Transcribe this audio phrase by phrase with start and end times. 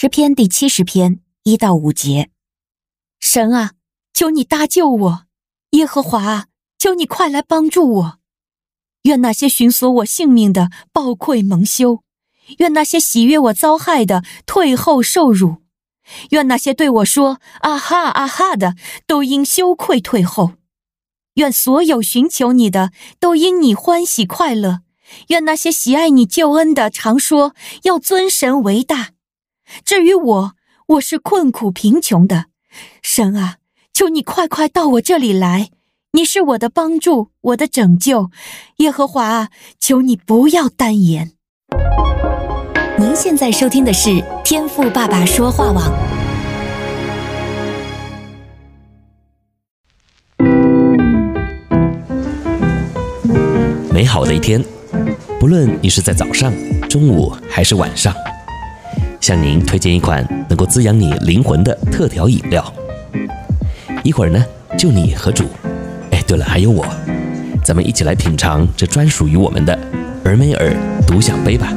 [0.00, 2.30] 诗篇第七十篇一到五节：
[3.18, 3.72] 神啊，
[4.14, 5.24] 求你搭救我；
[5.70, 6.46] 耶和华啊，
[6.78, 8.18] 求你快来帮助我。
[9.02, 12.04] 愿那些寻索我性命的抱愧蒙羞，
[12.58, 15.56] 愿那些喜悦我遭害的退后受辱，
[16.30, 20.52] 愿那些对我说“啊哈啊哈”的都因羞愧退后。
[21.34, 24.82] 愿所有寻求你的都因你欢喜快乐。
[25.30, 29.14] 愿那些喜爱你救恩的常说要尊神为大。
[29.84, 30.52] 至于我，
[30.86, 32.46] 我是困苦贫穷的。
[33.02, 33.56] 神啊，
[33.92, 35.70] 求你快快到我这里来。
[36.12, 38.30] 你是我的帮助，我的拯救。
[38.78, 41.32] 耶和华啊，求你不要单言。
[42.98, 45.92] 您现在收听的是天赋爸爸说话网。
[53.92, 54.64] 美好的一天，
[55.38, 56.52] 不论你是在早上、
[56.88, 58.14] 中午还是晚上，
[59.20, 62.72] 向您推荐一款能够滋养你灵魂的特调饮料。
[64.04, 64.44] 一会儿呢，
[64.78, 65.44] 就你和主。
[66.10, 66.86] 哎对了，还有我，
[67.64, 69.78] 咱们一起来品尝这专属于我们的
[70.24, 70.74] 俄梅尔
[71.06, 71.72] 独享杯吧。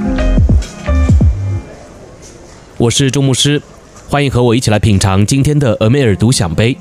[2.78, 3.62] 我是周牧师，
[4.08, 6.78] 欢迎和我一起来品尝今天的俄梅尔独享杯。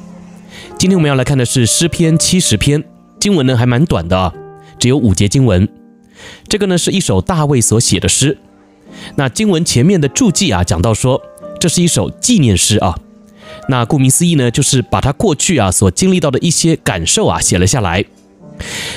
[0.78, 2.82] 今天我们要来看的是诗篇七十篇，
[3.18, 4.32] 经文呢还蛮短的，
[4.78, 5.68] 只有五节经文。
[6.48, 8.38] 这个呢是一首大卫所写的诗。
[9.16, 11.20] 那经文前面的注记啊，讲到说
[11.58, 12.96] 这是一首纪念诗啊。
[13.68, 18.04] 那顾名思义呢，就是把他过去啊所经历到的一些感受啊写了下来。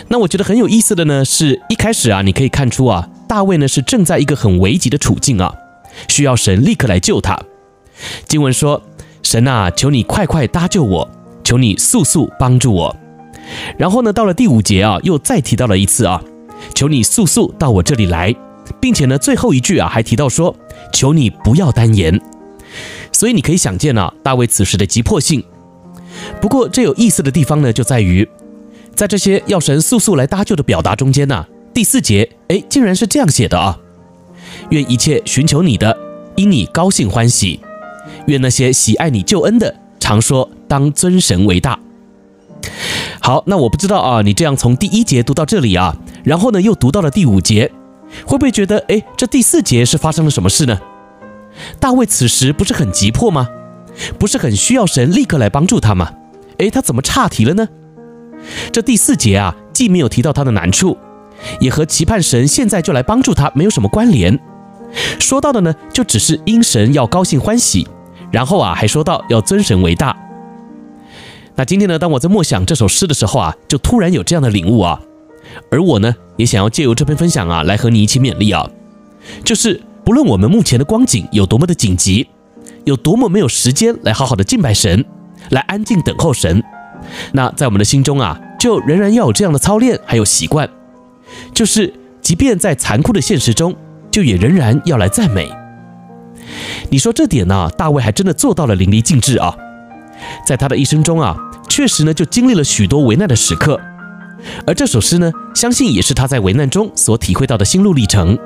[0.10, 5.54] 那我觉得很有意思的呢，是一开始啊，你可以看出啊，大卫呢是正在一个很危急的处境啊，
[6.08, 7.40] 需要神立刻来救他。
[8.28, 8.82] 经文说
[9.24, 11.10] ：“神啊，求你快快搭救我，
[11.44, 12.96] 求你速速帮助我。”
[13.78, 16.22] 然后呢，到了第五节啊，又再提到了一次啊，
[16.74, 18.34] 求你速速到我这里来，
[18.84, 20.54] 并且呢，最后一句啊还提到说
[20.92, 22.20] ：“求你不要单言。”
[23.14, 25.42] 所以你可以想见啊，大卫此时的急迫性。
[26.42, 28.28] 不过这有意思的地方呢，就在于，
[28.94, 33.80] 在这些要神速速来搭救的表达中间呢，第四节，哎，竟然是这样写的啊：
[34.72, 35.98] 愿一切寻求你的，
[36.36, 37.62] 因你高兴欢喜；
[38.26, 41.80] 愿那些喜爱你救恩的，常说当尊神为大。
[43.22, 47.72] 好，那我不知道啊，你这样从第一节读到这里啊，然后呢又读到了第五节，
[48.26, 50.80] 会不会觉得，哎，这第四节是发生了什么事呢？
[51.80, 53.48] 大卫此时不是很急迫吗？
[54.18, 56.12] 不是很需要神立刻来帮助他吗？
[56.58, 57.68] 诶，他怎么岔题了呢？
[58.72, 60.98] 这第四节啊，既没有提到他的难处，
[61.60, 64.40] 也和期盼神现在就来帮助他没有什么关联。
[65.20, 67.88] 说到的呢，就只是因神要高兴欢喜，
[68.32, 70.16] 然后啊，还说到要尊神为大。
[71.56, 75.00] 那今天呢，当我在默想这首诗的时候啊，就突然有这样的领悟啊，
[75.70, 78.70] 而我呢，也想要借由这篇分享啊，来和你一起勉励啊，
[79.44, 79.82] 就是。
[80.06, 82.28] 不论我们目前的光景有多么的紧急，
[82.84, 85.06] 有多么没有时间来好好的敬拜神，
[85.52, 86.62] 来安静等候神，
[87.32, 90.70] 那在我们的心中啊，就仍然要有这样的操练，还有习惯，
[91.54, 93.74] 就是即便在残酷的现实中，
[94.12, 95.50] 就也仍然要来赞美。
[96.90, 99.56] 你说这点呢、大卫还真的做到了淋漓尽致啊！
[100.46, 101.34] 在他的一生中啊，
[101.70, 103.80] 确实呢就经历了许多危难的时刻，
[104.66, 108.38] 而这首诗呢，相信也是他在危难中所体会到的心路历程。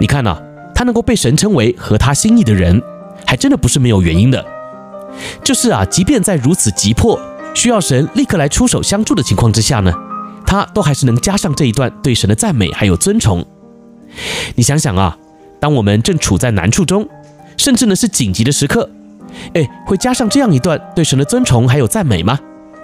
[0.00, 0.40] 你看呐、
[0.74, 2.82] 他能够被神称为合他心意的人，
[3.26, 4.44] 还真的不是没有原因的。
[5.42, 7.18] 就是啊，即便在如此急迫，
[7.54, 9.92] 需要神立刻来出手相助的情况之下呢，
[10.46, 13.44] 他都还是能加上这一段对神的赞美还有尊崇。
[14.54, 15.16] 你想想啊，
[15.60, 17.08] 当我们正处在难处中，
[17.56, 18.88] 甚至呢是紧急的时刻，
[19.54, 22.38] 哎，会加上这样一段对神的尊崇还有赞美吗？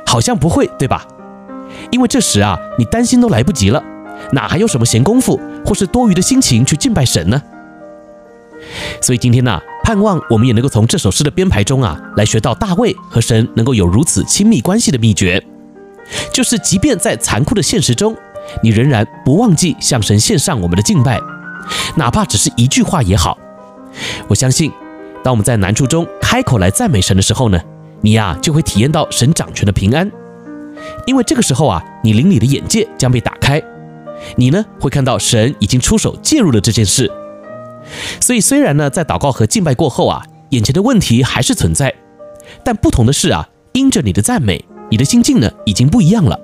[0.07, 1.07] 好像不会，对吧？
[1.91, 3.83] 因为这时啊，你担心都来不及了，
[4.33, 7.43] 哪还有什么闲工夫或是多余的心情去敬拜神呢？
[9.01, 15.43] 所以今天呢、盼望我们也能够从这首诗的编排中啊，来学到大卫和神能够有如此亲密关系的秘诀，
[16.33, 18.17] 就是即便在残酷的现实中，
[18.63, 21.21] 你仍然不忘记向神献上我们的敬拜，
[21.97, 23.37] 哪怕只是一句话也好。
[24.29, 24.73] 我相信，
[25.23, 27.61] 当我们在难处中开口来赞美神的时候呢，
[28.01, 30.11] 你呀、就会体验到神掌权的平安，
[31.07, 33.63] 因为这个时候啊，你灵里的眼界将被打开，
[34.37, 37.11] 你呢会看到神已经出手介入了这件事。
[38.21, 41.95] 所以，虽然呢，在祷告和敬拜过后啊，眼前的问题还是存在，
[42.65, 46.41] 但不同的是啊，因着你的赞美，你的心境呢已经不一样了。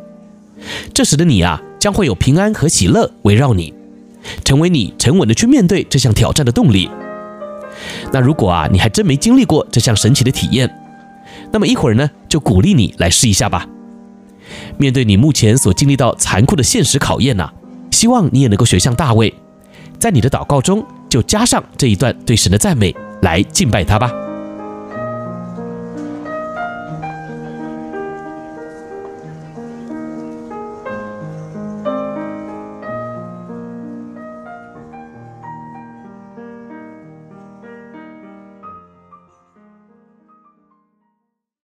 [0.93, 3.73] 这时的你啊，将会有平安和喜乐围绕你，
[4.45, 6.91] 成为你沉稳的去面对这项挑战的动力。
[8.13, 10.71] 那如果啊，你还真没经历过这项神奇的体验，
[11.51, 13.67] 那么一会儿呢，就鼓励你来试一下吧。
[14.79, 17.51] 面对你目前所经历到残酷的现实考验呐，
[17.91, 19.35] 希望你也能够学像大卫，
[19.99, 20.85] 在你的祷告中。
[21.09, 24.30] 就加上这一段对神的赞美，来敬拜他吧。